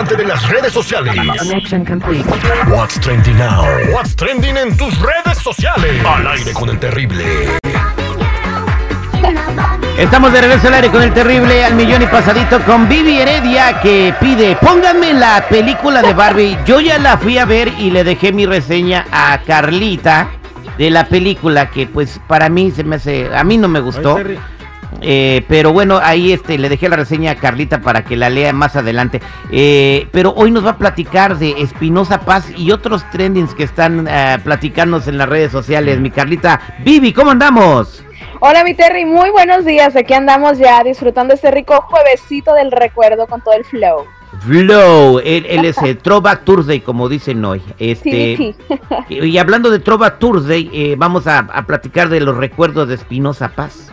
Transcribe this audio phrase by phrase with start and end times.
[0.00, 1.14] relevante de las redes sociales.
[1.38, 2.24] Connection complete.
[2.68, 3.64] What's trending now?
[3.92, 6.04] What's trending en tus redes sociales?
[6.04, 7.24] Al aire con el terrible.
[9.98, 13.80] Estamos de regreso al aire con el terrible al millón y pasadito con Vivi Heredia
[13.80, 16.58] que pide, pónganme la película de Barbie.
[16.64, 20.30] Yo ya la fui a ver y le dejé mi reseña a Carlita
[20.78, 24.18] de la película que pues para mí se me hace, a mí no me gustó.
[25.02, 28.52] Eh, pero bueno, ahí este le dejé la reseña a Carlita para que la lea
[28.52, 29.20] más adelante.
[29.50, 34.06] Eh, pero hoy nos va a platicar de Espinosa Paz y otros trendings que están
[34.08, 35.98] eh, platicándose en las redes sociales.
[36.00, 38.04] Mi Carlita, Vivi, ¿cómo andamos?
[38.42, 39.94] Hola mi Terry, muy buenos días.
[39.96, 44.06] Aquí andamos ya disfrutando este rico juevesito del recuerdo con todo el flow.
[44.40, 47.62] Flow, él, él es el Throwback Thursday, como dicen hoy.
[47.78, 48.56] Este, Sí,
[49.08, 52.94] y, y hablando de Throwback Thursday, eh, vamos a, a platicar de los recuerdos de
[52.94, 53.92] Espinosa Paz.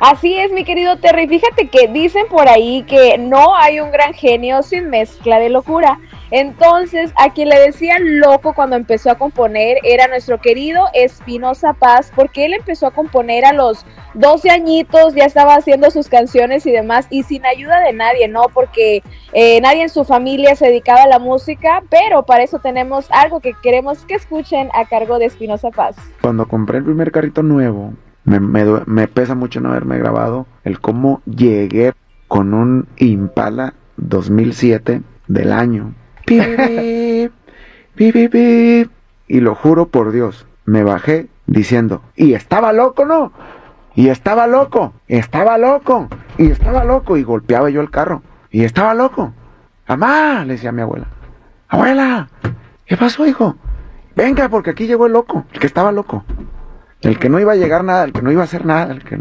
[0.00, 1.28] Así es, mi querido Terry.
[1.28, 6.00] Fíjate que dicen por ahí que no hay un gran genio sin mezcla de locura.
[6.30, 12.10] Entonces, a quien le decían loco cuando empezó a componer era nuestro querido Espinosa Paz,
[12.16, 13.84] porque él empezó a componer a los
[14.14, 18.44] 12 añitos, ya estaba haciendo sus canciones y demás, y sin ayuda de nadie, ¿no?
[18.54, 19.02] Porque
[19.34, 23.40] eh, nadie en su familia se dedicaba a la música, pero para eso tenemos algo
[23.40, 25.96] que queremos que escuchen a cargo de Espinosa Paz.
[26.22, 27.92] Cuando compré el primer carrito nuevo,
[28.38, 31.92] me, me pesa mucho no haberme grabado el cómo llegué
[32.28, 35.94] con un Impala 2007 del año.
[37.96, 43.32] Y lo juro por Dios, me bajé diciendo, y estaba loco, ¿no?
[43.94, 46.08] Y estaba loco, estaba loco,
[46.38, 49.34] y estaba loco, y golpeaba yo el carro, y estaba loco.
[49.86, 51.08] Mamá, le decía a mi abuela,
[51.68, 52.28] abuela,
[52.86, 53.56] ¿qué pasó, hijo?
[54.16, 56.24] Venga, porque aquí llegó el loco, el que estaba loco.
[57.02, 59.02] El que no iba a llegar nada, el que no iba a hacer nada, el
[59.02, 59.20] que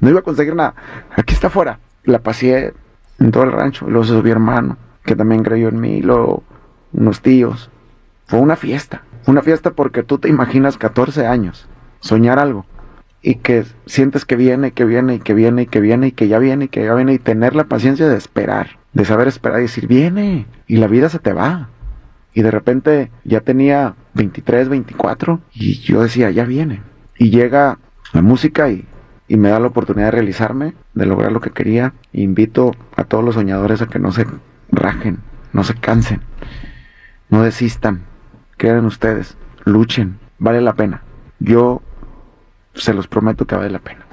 [0.00, 0.74] no iba a conseguir nada.
[1.16, 1.80] Aquí está afuera.
[2.04, 2.74] La pasé
[3.18, 3.86] en todo el rancho.
[3.88, 6.00] Luego se subió hermano, que también creyó en mí.
[6.00, 6.44] Luego
[6.92, 7.70] unos tíos.
[8.26, 9.02] Fue una fiesta.
[9.26, 11.68] Una fiesta porque tú te imaginas 14 años,
[12.00, 12.64] soñar algo.
[13.20, 16.28] Y que sientes que viene, que viene, y que viene, y que viene, y que
[16.28, 17.14] ya viene, y que ya viene.
[17.14, 18.78] Y tener la paciencia de esperar.
[18.92, 20.46] De saber esperar y decir, viene.
[20.68, 21.68] Y la vida se te va.
[22.32, 26.82] Y de repente ya tenía 23, 24 y yo decía, ya viene.
[27.18, 27.78] Y llega
[28.12, 28.86] la música y,
[29.28, 31.92] me da la oportunidad de realizarme, de lograr lo que quería.
[32.12, 34.26] Invito a todos los soñadores a que no se
[34.70, 35.18] rajen,
[35.52, 36.22] no se cansen,
[37.28, 38.04] no desistan,
[38.56, 41.02] queden ustedes, luchen, vale la pena.
[41.40, 41.82] Yo
[42.74, 44.07] se los prometo que vale la pena.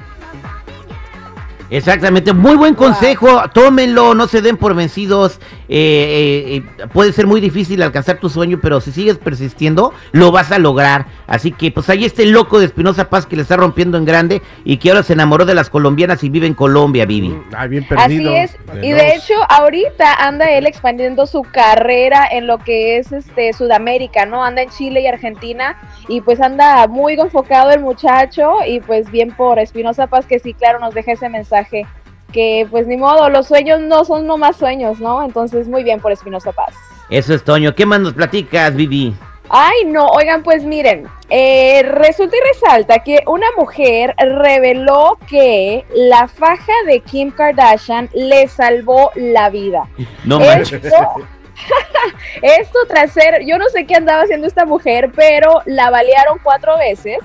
[1.70, 5.40] Exactamente, muy buen consejo, tómenlo, no se den por vencidos.
[5.68, 10.31] eh, eh, eh, puede ser muy difícil alcanzar tu sueño, pero si sigues persistiendo, lo
[10.31, 11.08] vas a lograr.
[11.25, 14.06] Así que, pues ahí está el loco de Espinosa Paz que le está rompiendo en
[14.06, 17.36] grande y que ahora se enamoró de las colombianas y vive en Colombia, Vivi.
[17.58, 18.31] Ay, bien perdido.
[18.31, 23.12] Así es, y de hecho ahorita anda él expandiendo su carrera en lo que es
[23.12, 24.44] este Sudamérica, ¿no?
[24.44, 25.75] Anda en Chile y Argentina
[26.08, 30.54] y pues anda muy enfocado el muchacho y pues bien por Espinosa Paz que sí,
[30.54, 35.00] claro, nos deja ese mensaje que pues ni modo, los sueños no son nomás sueños,
[35.00, 35.24] ¿no?
[35.24, 36.76] Entonces muy bien por Espinosa Paz.
[37.10, 37.74] Eso es Toño.
[37.74, 39.16] ¿Qué más nos platicas, Vivi?
[39.50, 46.28] Ay, no, oigan, pues miren, eh, resulta y resalta que una mujer reveló que la
[46.28, 49.88] faja de Kim Kardashian le salvó la vida.
[50.24, 50.88] No Esto.
[52.42, 56.78] Esto tras ser, yo no sé qué andaba haciendo esta mujer, pero la balearon cuatro
[56.78, 57.20] veces.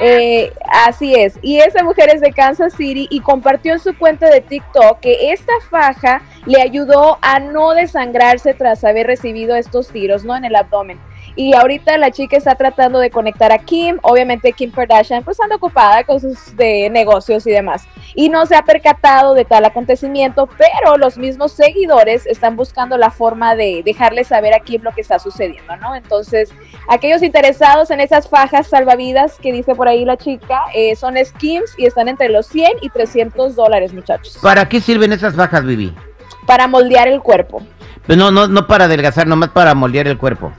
[0.00, 1.38] Eh, así es.
[1.42, 5.32] Y esa mujer es de Kansas City y compartió en su cuenta de TikTok que
[5.32, 10.36] esta faja le ayudó a no desangrarse tras haber recibido estos tiros, ¿no?
[10.36, 11.00] En el abdomen.
[11.36, 13.98] Y ahorita la chica está tratando de conectar a Kim.
[14.02, 17.84] Obviamente Kim Kardashian pues anda ocupada con sus de negocios y demás.
[18.14, 23.10] Y no se ha percatado de tal acontecimiento, pero los mismos seguidores están buscando la
[23.10, 25.94] forma de dejarle saber a Kim lo que está sucediendo, ¿no?
[25.94, 26.50] Entonces,
[26.88, 31.74] aquellos interesados en esas fajas salvavidas que dice por ahí la chica, eh, son skims
[31.76, 35.92] y están entre los 100 y 300 dólares, muchachos, ¿Para qué sirven esas fajas, Vivi?
[36.46, 37.62] para moldear el cuerpo.
[38.06, 40.52] Pues no, no, no para adelgazar, nomás para moldear el cuerpo.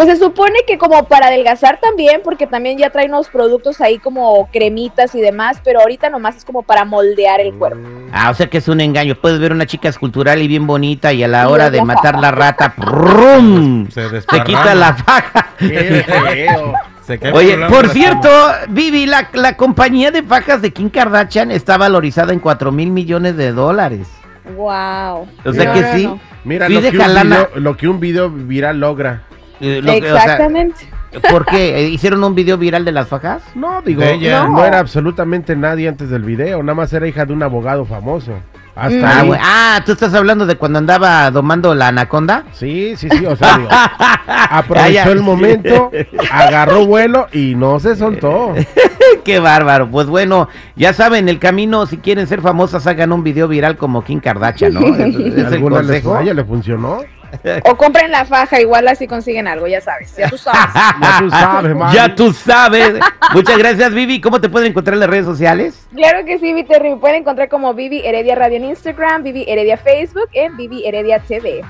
[0.00, 3.98] Pues se supone que como para adelgazar también, porque también ya trae unos productos ahí
[3.98, 7.86] como cremitas y demás, pero ahorita nomás es como para moldear el cuerpo.
[8.10, 9.14] Ah, o sea que es un engaño.
[9.16, 12.30] Puedes ver una chica escultural y bien bonita y a la hora de matar la
[12.30, 13.90] rata, ¡prum!
[13.90, 15.48] Se Se quita la faja.
[15.58, 16.72] Qué feo.
[17.02, 18.30] Se cae Oye, por cierto,
[18.70, 23.36] Vivi, la, la compañía de fajas de Kim Kardashian está valorizada en 4 mil millones
[23.36, 24.08] de dólares.
[24.56, 25.28] Wow.
[25.44, 26.06] O sea No, que no, sí.
[26.06, 26.20] no.
[26.44, 27.36] Mira, Sí, lo que, deja un lana.
[27.36, 29.24] video, lo que un video viral logra.
[29.60, 30.86] Eh, lo que- o sea, Exactamente.
[31.30, 31.76] ¿Por qué?
[31.80, 33.42] ¿Eh, ¿Hicieron un video viral de las fajas?
[33.56, 34.44] No, digo, ella.
[34.44, 34.50] no.
[34.58, 34.64] No.
[34.64, 38.32] era absolutamente nadie antes del video, nada más era hija de un abogado famoso.
[38.76, 39.26] Hasta Ah, ahí.
[39.26, 39.40] güey.
[39.42, 42.44] Ah, tú estás hablando de cuando andaba domando la anaconda.
[42.52, 45.90] Sí, sí, sí, o sea, digo, Ah, aprovechó el momento,
[46.30, 48.54] agarró vuelo y no se soltó.
[49.24, 49.90] Qué bárbaro.
[49.90, 54.04] Pues bueno, ya saben, el camino, si quieren ser famosas, hagan un video viral como
[54.04, 54.80] Kim Kardashian, ¿no?
[54.94, 56.14] Es, es el ¿Alguna le, consejo.
[56.14, 57.00] a ella le funcionó?
[57.64, 60.60] O compren la faja, igual así consiguen algo, ya sabes, ya tú sabes.
[61.00, 61.94] Ya tú sabes, mami.
[61.94, 62.94] Ya tú sabes.
[63.32, 64.20] Muchas gracias, Vivi.
[64.20, 65.86] ¿Cómo te pueden encontrar en las redes sociales?
[65.94, 69.76] Claro que sí, Viterri, me pueden encontrar como Vivi Heredia Radio en Instagram, Vivi Heredia
[69.76, 71.62] Facebook, en Vivi Heredia TV.